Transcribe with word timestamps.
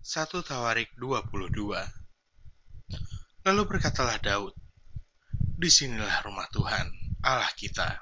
1 0.00 0.32
Tawarik 0.32 0.96
22 0.96 1.76
Lalu 3.44 3.62
berkatalah 3.68 4.16
Daud, 4.16 4.56
Di 5.36 5.68
sinilah 5.68 6.24
rumah 6.24 6.48
Tuhan, 6.48 6.88
Allah 7.20 7.52
kita, 7.52 8.00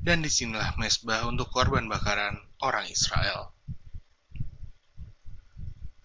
dan 0.00 0.24
di 0.24 0.32
sinilah 0.32 0.80
mesbah 0.80 1.28
untuk 1.28 1.52
korban 1.52 1.84
bakaran 1.92 2.40
orang 2.64 2.88
Israel. 2.88 3.52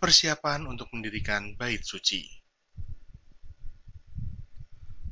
Persiapan 0.03 0.67
untuk 0.67 0.91
mendirikan 0.91 1.55
bait 1.55 1.79
suci 1.79 2.27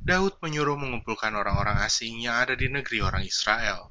Daud 0.04 0.36
menyuruh 0.44 0.76
mengumpulkan 0.76 1.32
orang-orang 1.32 1.80
asing 1.80 2.20
yang 2.20 2.44
ada 2.44 2.52
di 2.52 2.68
negeri 2.68 3.00
orang 3.00 3.24
Israel. 3.24 3.88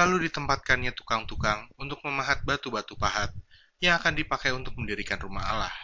Lalu 0.00 0.32
ditempatkannya 0.32 0.96
tukang-tukang 0.96 1.68
untuk 1.76 2.00
memahat 2.08 2.40
batu-batu 2.40 2.96
pahat 2.96 3.36
yang 3.82 3.98
akan 3.98 4.14
dipakai 4.14 4.54
untuk 4.54 4.78
mendirikan 4.78 5.18
rumah 5.18 5.42
Allah. 5.42 5.74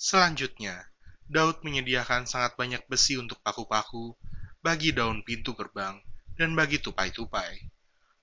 Selanjutnya, 0.00 0.88
Daud 1.28 1.60
menyediakan 1.60 2.24
sangat 2.24 2.56
banyak 2.56 2.80
besi 2.88 3.20
untuk 3.20 3.44
paku-paku, 3.44 4.16
bagi 4.64 4.96
daun 4.96 5.20
pintu 5.20 5.52
gerbang, 5.52 6.00
dan 6.40 6.56
bagi 6.56 6.80
tupai-tupai. 6.80 7.68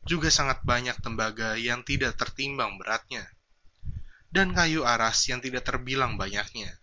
Juga 0.02 0.34
sangat 0.34 0.66
banyak 0.66 0.98
tembaga 0.98 1.54
yang 1.62 1.86
tidak 1.86 2.18
tertimbang 2.18 2.82
beratnya, 2.82 3.22
dan 4.34 4.50
kayu 4.50 4.82
aras 4.82 5.30
yang 5.30 5.46
tidak 5.46 5.62
terbilang 5.62 6.18
banyaknya, 6.18 6.74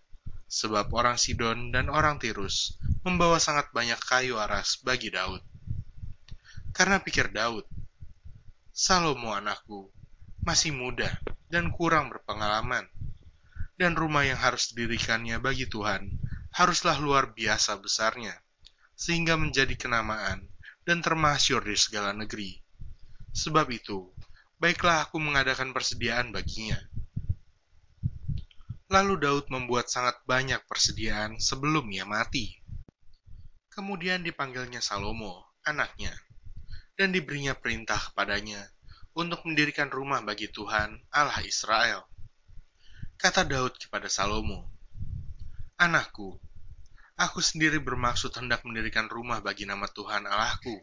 sebab 0.46 0.94
orang 0.94 1.18
Sidon 1.18 1.74
dan 1.74 1.90
orang 1.90 2.22
Tirus 2.22 2.78
membawa 3.02 3.42
sangat 3.42 3.74
banyak 3.74 3.98
kayu 4.06 4.38
aras 4.38 4.78
bagi 4.86 5.10
Daud. 5.10 5.42
Karena 6.70 7.02
pikir 7.02 7.34
Daud, 7.34 7.66
Salomo 8.70 9.34
anakku 9.34 9.90
masih 10.46 10.70
muda 10.70 11.10
dan 11.48 11.72
kurang 11.72 12.12
berpengalaman. 12.12 12.84
Dan 13.78 13.94
rumah 13.96 14.26
yang 14.26 14.38
harus 14.38 14.74
didirikannya 14.74 15.38
bagi 15.40 15.64
Tuhan 15.70 16.10
haruslah 16.54 16.98
luar 16.98 17.30
biasa 17.36 17.78
besarnya, 17.78 18.34
sehingga 18.98 19.38
menjadi 19.38 19.78
kenamaan 19.78 20.50
dan 20.82 21.04
termasyur 21.04 21.62
di 21.62 21.78
segala 21.78 22.10
negeri. 22.10 22.58
Sebab 23.30 23.70
itu, 23.70 24.10
baiklah 24.58 25.06
aku 25.06 25.22
mengadakan 25.22 25.70
persediaan 25.70 26.34
baginya. 26.34 26.80
Lalu 28.88 29.20
Daud 29.20 29.46
membuat 29.52 29.92
sangat 29.92 30.16
banyak 30.24 30.64
persediaan 30.64 31.36
sebelum 31.38 31.86
ia 31.92 32.08
mati. 32.08 32.56
Kemudian 33.68 34.24
dipanggilnya 34.24 34.82
Salomo, 34.82 35.54
anaknya, 35.62 36.10
dan 36.98 37.14
diberinya 37.14 37.54
perintah 37.54 38.00
kepadanya 38.00 38.64
untuk 39.18 39.42
mendirikan 39.50 39.90
rumah 39.90 40.22
bagi 40.22 40.46
Tuhan 40.46 40.94
Allah 41.10 41.42
Israel. 41.42 42.06
Kata 43.18 43.42
Daud 43.42 43.74
kepada 43.74 44.06
Salomo, 44.06 44.70
Anakku, 45.74 46.38
aku 47.18 47.42
sendiri 47.42 47.82
bermaksud 47.82 48.30
hendak 48.38 48.62
mendirikan 48.62 49.10
rumah 49.10 49.42
bagi 49.42 49.66
nama 49.66 49.90
Tuhan 49.90 50.22
Allahku. 50.22 50.78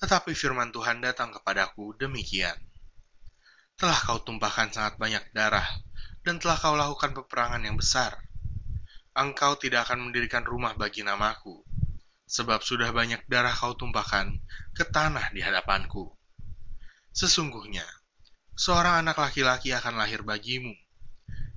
Tetapi 0.00 0.32
firman 0.32 0.72
Tuhan 0.72 1.04
datang 1.04 1.36
kepadaku 1.36 1.92
demikian. 2.00 2.56
Telah 3.76 3.98
kau 4.08 4.24
tumpahkan 4.24 4.72
sangat 4.72 4.96
banyak 4.96 5.36
darah, 5.36 5.68
dan 6.24 6.40
telah 6.40 6.56
kau 6.56 6.72
lakukan 6.72 7.12
peperangan 7.12 7.60
yang 7.60 7.76
besar. 7.76 8.24
Engkau 9.12 9.60
tidak 9.60 9.84
akan 9.84 10.08
mendirikan 10.08 10.48
rumah 10.48 10.72
bagi 10.80 11.04
namaku, 11.04 11.60
sebab 12.24 12.64
sudah 12.64 12.88
banyak 12.88 13.20
darah 13.28 13.52
kau 13.52 13.76
tumpahkan 13.76 14.32
ke 14.72 14.88
tanah 14.88 15.28
di 15.36 15.44
hadapanku. 15.44 16.21
Sesungguhnya, 17.12 17.84
seorang 18.56 19.04
anak 19.04 19.20
laki-laki 19.20 19.76
akan 19.76 20.00
lahir 20.00 20.24
bagimu. 20.24 20.72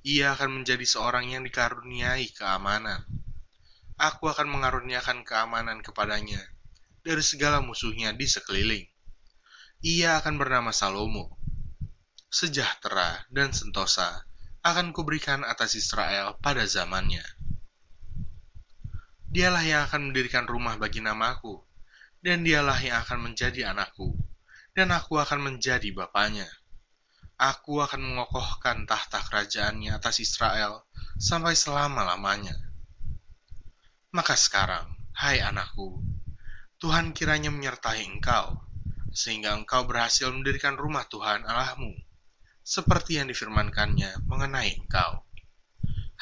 Ia 0.03 0.35
akan 0.35 0.61
menjadi 0.61 0.83
seorang 0.83 1.31
yang 1.31 1.47
dikaruniai 1.47 2.27
keamanan. 2.35 3.07
Aku 3.95 4.27
akan 4.27 4.51
mengaruniakan 4.51 5.23
keamanan 5.23 5.79
kepadanya 5.79 6.43
dari 7.07 7.23
segala 7.23 7.63
musuhnya 7.63 8.11
di 8.11 8.27
sekeliling. 8.27 8.83
Ia 9.79 10.19
akan 10.19 10.35
bernama 10.35 10.75
Salomo. 10.75 11.39
Sejahtera 12.27 13.23
dan 13.31 13.55
sentosa 13.55 14.27
akan 14.59 14.91
kuberikan 14.91 15.47
atas 15.47 15.79
Israel 15.79 16.35
pada 16.43 16.67
zamannya. 16.67 17.23
Dialah 19.31 19.63
yang 19.63 19.81
akan 19.87 20.11
mendirikan 20.11 20.43
rumah 20.51 20.75
bagi 20.75 20.99
namaku, 20.99 21.63
dan 22.19 22.43
dialah 22.43 22.75
yang 22.83 22.99
akan 22.99 23.31
menjadi 23.31 23.71
anakku 23.71 24.24
dan 24.75 24.91
aku 24.91 25.17
akan 25.17 25.39
menjadi 25.39 25.89
bapaknya. 25.95 26.45
Aku 27.39 27.79
akan 27.79 27.99
mengokohkan 27.99 28.83
tahta 28.83 29.23
kerajaannya 29.23 29.95
atas 29.95 30.19
Israel 30.19 30.83
sampai 31.15 31.55
selama-lamanya. 31.55 32.55
Maka 34.11 34.35
sekarang, 34.35 34.87
hai 35.15 35.39
anakku, 35.43 35.99
Tuhan 36.79 37.15
kiranya 37.15 37.51
menyertai 37.51 38.03
engkau, 38.07 38.59
sehingga 39.11 39.55
engkau 39.55 39.87
berhasil 39.87 40.27
mendirikan 40.31 40.79
rumah 40.79 41.07
Tuhan 41.07 41.43
Allahmu, 41.43 41.91
seperti 42.63 43.19
yang 43.19 43.27
difirmankannya 43.31 44.27
mengenai 44.27 44.75
engkau. 44.79 45.23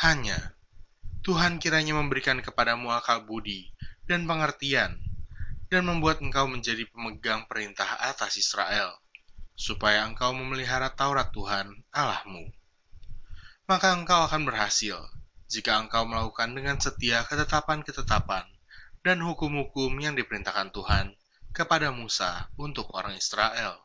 Hanya, 0.02 0.58
Tuhan 1.22 1.62
kiranya 1.62 1.94
memberikan 1.97 2.41
kepadamu 2.41 2.90
akal 2.90 3.25
budi 3.25 3.70
dan 4.09 4.25
pengertian 4.25 5.03
dan 5.73 5.89
membuat 5.89 6.22
engkau 6.22 6.45
menjadi 6.45 6.85
pemegang 6.94 7.50
perintah 7.50 7.97
atas 8.06 8.38
Israel, 8.38 8.94
supaya 9.57 10.06
engkau 10.06 10.29
memelihara 10.29 10.94
Taurat 10.94 11.34
Tuhan 11.34 11.73
Allahmu. 11.89 12.45
Maka 13.66 13.97
engkau 13.97 14.29
akan 14.29 14.45
berhasil 14.45 15.01
jika 15.50 15.81
engkau 15.81 16.06
melakukan 16.06 16.53
dengan 16.53 16.78
setia 16.78 17.25
ketetapan-ketetapan 17.25 18.45
dan 19.01 19.17
hukum-hukum 19.25 19.97
yang 19.97 20.13
diperintahkan 20.13 20.69
Tuhan 20.69 21.17
kepada 21.50 21.90
Musa 21.90 22.53
untuk 22.61 22.94
orang 22.94 23.17
Israel. 23.17 23.81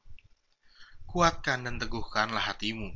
Kuatkan 1.08 1.64
dan 1.64 1.80
teguhkanlah 1.80 2.52
hatimu. 2.52 2.92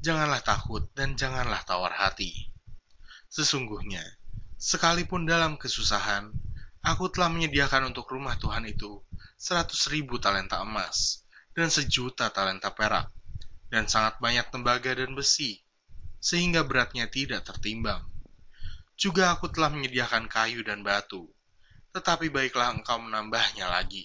Janganlah 0.00 0.40
takut 0.40 0.88
dan 0.96 1.12
janganlah 1.12 1.60
tawar 1.64 1.92
hati. 1.92 2.52
Sesungguhnya, 3.28 4.04
sekalipun 4.56 5.28
dalam 5.28 5.60
kesusahan, 5.60 6.32
Aku 6.84 7.08
telah 7.08 7.32
menyediakan 7.32 7.88
untuk 7.88 8.12
rumah 8.12 8.36
Tuhan 8.36 8.68
itu 8.68 9.00
seratus 9.40 9.88
ribu 9.88 10.20
talenta 10.20 10.60
emas 10.60 11.24
dan 11.56 11.72
sejuta 11.72 12.28
talenta 12.28 12.76
perak, 12.76 13.08
dan 13.72 13.88
sangat 13.88 14.20
banyak 14.20 14.44
tembaga 14.52 14.92
dan 14.92 15.16
besi, 15.16 15.64
sehingga 16.20 16.60
beratnya 16.60 17.08
tidak 17.08 17.40
tertimbang. 17.48 18.04
Juga 19.00 19.32
aku 19.32 19.48
telah 19.48 19.72
menyediakan 19.72 20.28
kayu 20.28 20.60
dan 20.60 20.84
batu, 20.84 21.24
tetapi 21.96 22.28
baiklah 22.28 22.76
engkau 22.76 23.00
menambahnya 23.00 23.64
lagi. 23.64 24.04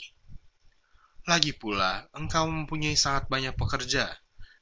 Lagi 1.28 1.52
pula, 1.52 2.08
engkau 2.16 2.48
mempunyai 2.48 2.96
sangat 2.96 3.28
banyak 3.28 3.60
pekerja, 3.60 4.08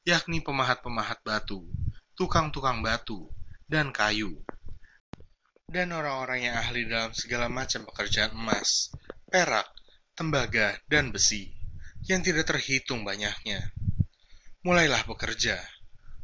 yakni 0.09 0.41
pemahat-pemahat 0.41 1.21
batu, 1.21 1.69
tukang-tukang 2.17 2.81
batu, 2.81 3.29
dan 3.69 3.93
kayu, 3.93 4.41
dan 5.67 5.91
orang-orang 5.91 6.47
yang 6.47 6.55
ahli 6.55 6.87
dalam 6.87 7.11
segala 7.11 7.51
macam 7.51 7.83
pekerjaan 7.91 8.31
emas, 8.31 8.87
perak, 9.27 9.67
tembaga, 10.15 10.79
dan 10.87 11.11
besi, 11.11 11.51
yang 12.07 12.23
tidak 12.23 12.47
terhitung 12.47 13.03
banyaknya. 13.03 13.75
Mulailah 14.63 15.03
bekerja, 15.03 15.59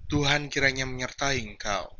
Tuhan 0.07 0.47
kiranya 0.47 0.87
menyertai 0.87 1.43
engkau. 1.43 1.91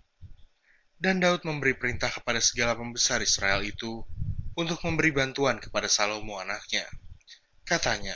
Dan 0.95 1.19
Daud 1.19 1.43
memberi 1.43 1.75
perintah 1.75 2.07
kepada 2.07 2.39
segala 2.39 2.79
pembesar 2.79 3.19
Israel 3.19 3.59
itu 3.59 4.07
untuk 4.55 4.79
memberi 4.87 5.11
bantuan 5.11 5.59
kepada 5.59 5.91
Salomo 5.91 6.39
anaknya. 6.39 6.87
Katanya, 7.67 8.15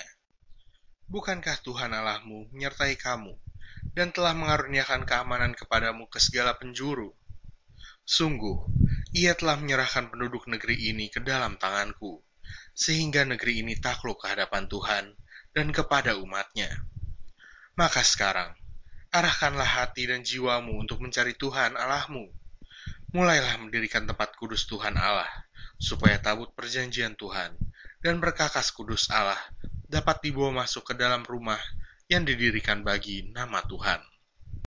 Bukankah 1.11 1.59
Tuhan 1.67 1.91
Allahmu 1.91 2.47
menyertai 2.55 2.95
kamu 2.95 3.35
dan 3.91 4.15
telah 4.15 4.31
mengaruniakan 4.31 5.03
keamanan 5.03 5.51
kepadamu 5.51 6.07
ke 6.07 6.15
segala 6.23 6.55
penjuru? 6.55 7.11
Sungguh, 8.07 8.86
ia 9.17 9.33
telah 9.33 9.57
menyerahkan 9.57 10.13
penduduk 10.13 10.45
negeri 10.45 10.93
ini 10.93 11.09
ke 11.09 11.17
dalam 11.25 11.57
tanganku, 11.57 12.21
sehingga 12.77 13.25
negeri 13.25 13.65
ini 13.65 13.73
takluk 13.81 14.21
ke 14.21 14.29
hadapan 14.29 14.69
Tuhan 14.69 15.17
dan 15.57 15.73
kepada 15.73 16.21
umatnya. 16.21 16.69
Maka 17.73 18.05
sekarang, 18.05 18.53
arahkanlah 19.09 19.65
hati 19.65 20.05
dan 20.05 20.21
jiwamu 20.21 20.77
untuk 20.77 21.01
mencari 21.01 21.33
Tuhan 21.33 21.73
Allahmu. 21.73 22.29
Mulailah 23.17 23.57
mendirikan 23.57 24.05
tempat 24.05 24.37
kudus 24.37 24.69
Tuhan 24.69 24.93
Allah, 24.93 25.29
supaya 25.81 26.21
tabut 26.21 26.53
perjanjian 26.53 27.17
Tuhan 27.17 27.57
dan 28.05 28.21
berkakas 28.21 28.69
kudus 28.69 29.09
Allah 29.09 29.39
dapat 29.89 30.21
dibawa 30.21 30.61
masuk 30.61 30.91
ke 30.91 30.93
dalam 30.93 31.25
rumah 31.25 31.57
yang 32.05 32.21
didirikan 32.21 32.85
bagi 32.85 33.33
nama 33.33 33.65
Tuhan. 33.65 34.16